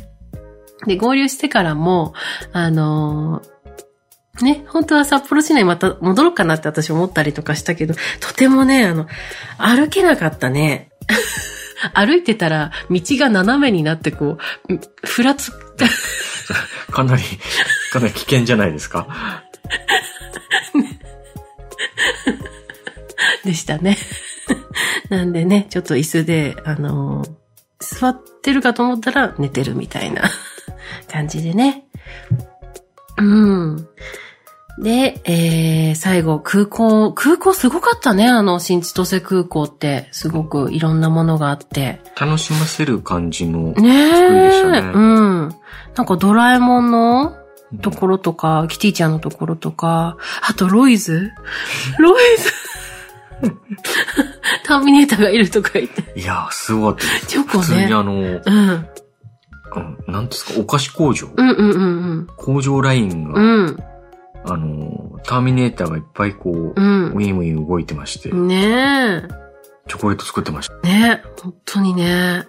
[0.86, 2.14] で、合流してからも、
[2.54, 3.60] あのー
[4.44, 9.08] ね、本当は札幌市内また戻ろうかなって私思ったりとかしたけど、とてもね、あの、
[9.58, 10.92] 歩けなかったね。
[11.94, 14.38] 歩いてたら、道が斜めになってこ
[14.70, 15.52] う、ふらつ、
[16.92, 17.24] かなり、
[17.92, 19.08] かなり危険じゃないですか？
[23.46, 23.98] でしたね。
[25.10, 27.30] なんでね、ちょっと椅子で、あのー
[27.82, 30.24] 座ってるかと思ったら寝てるみたいな
[31.10, 31.86] 感じでね。
[33.18, 33.88] うん。
[34.80, 42.00] で、えー、最後、空港、空港すごかったね、あの、新千歳空港って、すごくいろんなものがあって。
[42.20, 44.92] 楽しませる感じのね作りでしたえ、ね。
[44.94, 45.56] うん。
[45.96, 47.36] なんかドラえもんの
[47.82, 50.16] ところとか、キティちゃんのところとか、
[50.48, 51.32] あとロイズ
[52.00, 52.52] ロイズ
[54.64, 56.20] ターミネーターがいるとか言って。
[56.20, 57.28] いやー、すごかったです。
[57.28, 58.42] チョコね普通にあの、うん。
[58.46, 61.74] うんなんですか、お菓子工場、うんうんう
[62.22, 63.84] ん工場ラインが、うん。
[64.46, 64.52] うん。
[64.52, 67.14] あの、ターミネーターがいっぱいこう、うウん。
[67.16, 69.24] ィンウィン動いてまして、ね
[69.88, 70.76] チョコレート作ってました。
[70.84, 70.88] え。
[70.88, 71.42] ねえ。
[71.42, 72.46] 本当にね。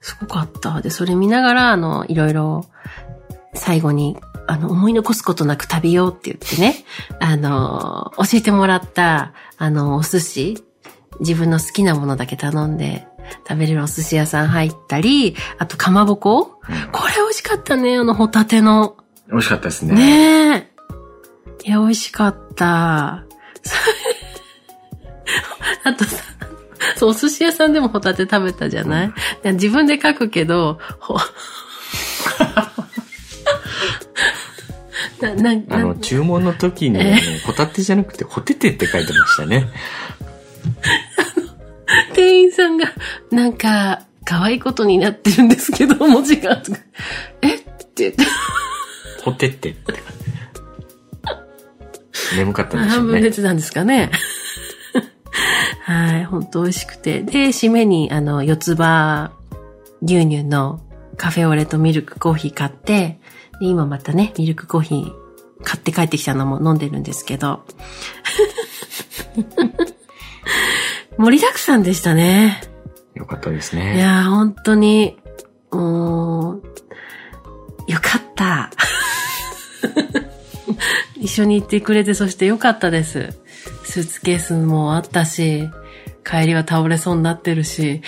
[0.00, 0.80] すごかった。
[0.80, 2.66] で、それ見ながら、あの、いろいろ、
[3.54, 6.84] 最後に、あの、思い残すことなく食べようって言ってね、
[7.18, 10.64] あの、教えてもらった、あの、お寿司、
[11.20, 13.06] 自分の好きなものだけ頼んで、
[13.48, 18.96] 食べれるお寿司屋さん入ったり、あと、かまぼこうんこれ美味しかったね、あの、ホタテの。
[19.28, 19.94] 美味しかったですね。
[19.94, 20.65] ねえ。
[21.66, 23.24] いや、美味しかった。
[25.82, 26.22] あとさ、
[26.96, 29.10] そう、お寿司屋さんでもホタテ食べたじゃない、い
[29.42, 31.16] や自分で書くけど、ほ
[35.20, 37.16] な、な、なあの、注文の時に、え？
[37.44, 39.68] ホタテじゃなくて、ホテテって書いてましたね。
[42.14, 42.92] 店員さんが、
[43.32, 46.62] なんか、可愛いことになってるんですけど、文字が。
[47.42, 47.56] え？
[47.56, 48.24] って言って、
[49.22, 50.15] ホテテって。
[52.34, 53.12] 眠かったんでしょ半うね。
[53.20, 54.10] 分寝てたんですかね。
[55.82, 57.20] はい、本当美味しくて。
[57.22, 59.30] で、締めに、あの、四つ葉
[60.02, 60.80] 牛乳の
[61.16, 63.20] カフェオレとミルクコーヒー買って、
[63.60, 65.12] で今またね、ミルクコーヒー
[65.62, 67.64] 買って帰ってきたのも飲んでるんですけど。
[71.18, 72.60] 盛りだくさんでしたね。
[73.14, 73.98] よかったですいね。
[73.98, 75.16] やー、本当に、
[75.70, 76.62] もう、
[77.86, 78.70] よかった。
[81.16, 83.34] 一緒に行ってくれて、そしてよかったです。
[83.84, 85.68] スーツケースもあったし、
[86.24, 88.02] 帰りは倒れそうになってるし、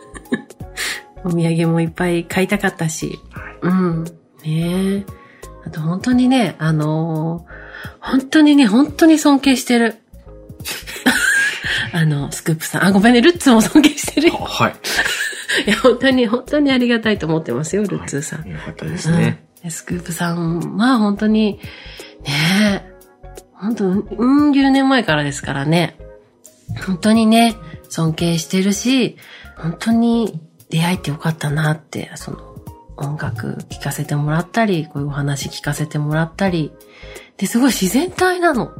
[1.24, 3.18] お土産もいっぱい買いたかったし、
[3.62, 4.04] うん。
[4.04, 4.10] ね
[4.44, 5.04] え。
[5.66, 7.60] あと本当にね、あのー
[8.00, 9.96] 本当にね、本当に尊敬してる。
[11.92, 12.84] あの、スクープさん。
[12.84, 14.34] あ、ごめんね、ルッツも尊敬してるよ。
[14.34, 14.74] はい。
[15.66, 18.48] いや、本当に、本当にありがたいと思ってますよ、ルッツーさん。
[18.48, 19.42] よかったですね。
[19.49, 21.60] うん、スクープさんは本当に、
[22.24, 22.90] ねえ、
[23.52, 25.96] 本当、うん、10年前からですからね。
[26.86, 27.56] 本当にね、
[27.88, 29.16] 尊敬してるし、
[29.56, 30.40] 本当に
[30.70, 32.50] 出会えてよかったなって、その、
[32.96, 36.70] 音楽聴かせてもらったり、こういうお話聞かせてもらったり、
[37.38, 38.72] で、すごい自然体なの。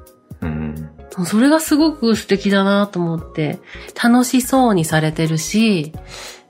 [0.42, 0.90] うん。
[1.16, 3.58] もうそれがすごく素敵だなと思って、
[4.02, 5.92] 楽しそうにされてるし、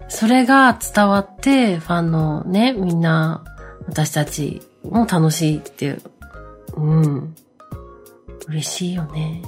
[0.09, 3.45] それが伝わって、ファンのね、みんな、
[3.91, 5.99] 私たちも楽しいって、
[6.77, 7.35] うん。
[8.49, 9.43] 嬉しいよね。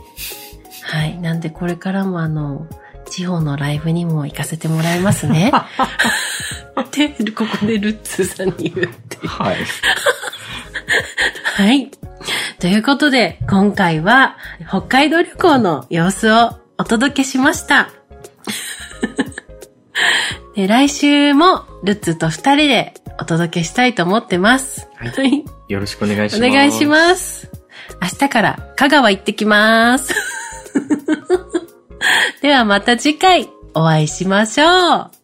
[0.83, 1.17] はい。
[1.19, 2.67] なんでこれからもあの、
[3.09, 5.53] 地方のライブにも行かせてもらいますね。
[6.81, 9.29] って、ここでルッツーさんに言うっていう。
[9.29, 9.57] はい。
[11.55, 11.91] はい。
[12.59, 14.37] ということで、今回は
[14.69, 17.91] 北海道旅行の様子をお届けしました。
[20.57, 24.89] で来週もルッツと二人でお届けしたいと思ってます。
[24.97, 25.45] はい。
[25.69, 26.51] よろしくお願いします。
[26.51, 27.51] お願いします。
[28.01, 30.15] 明日から香川行ってきます。
[32.43, 35.23] ではまた次回お会いしましょう。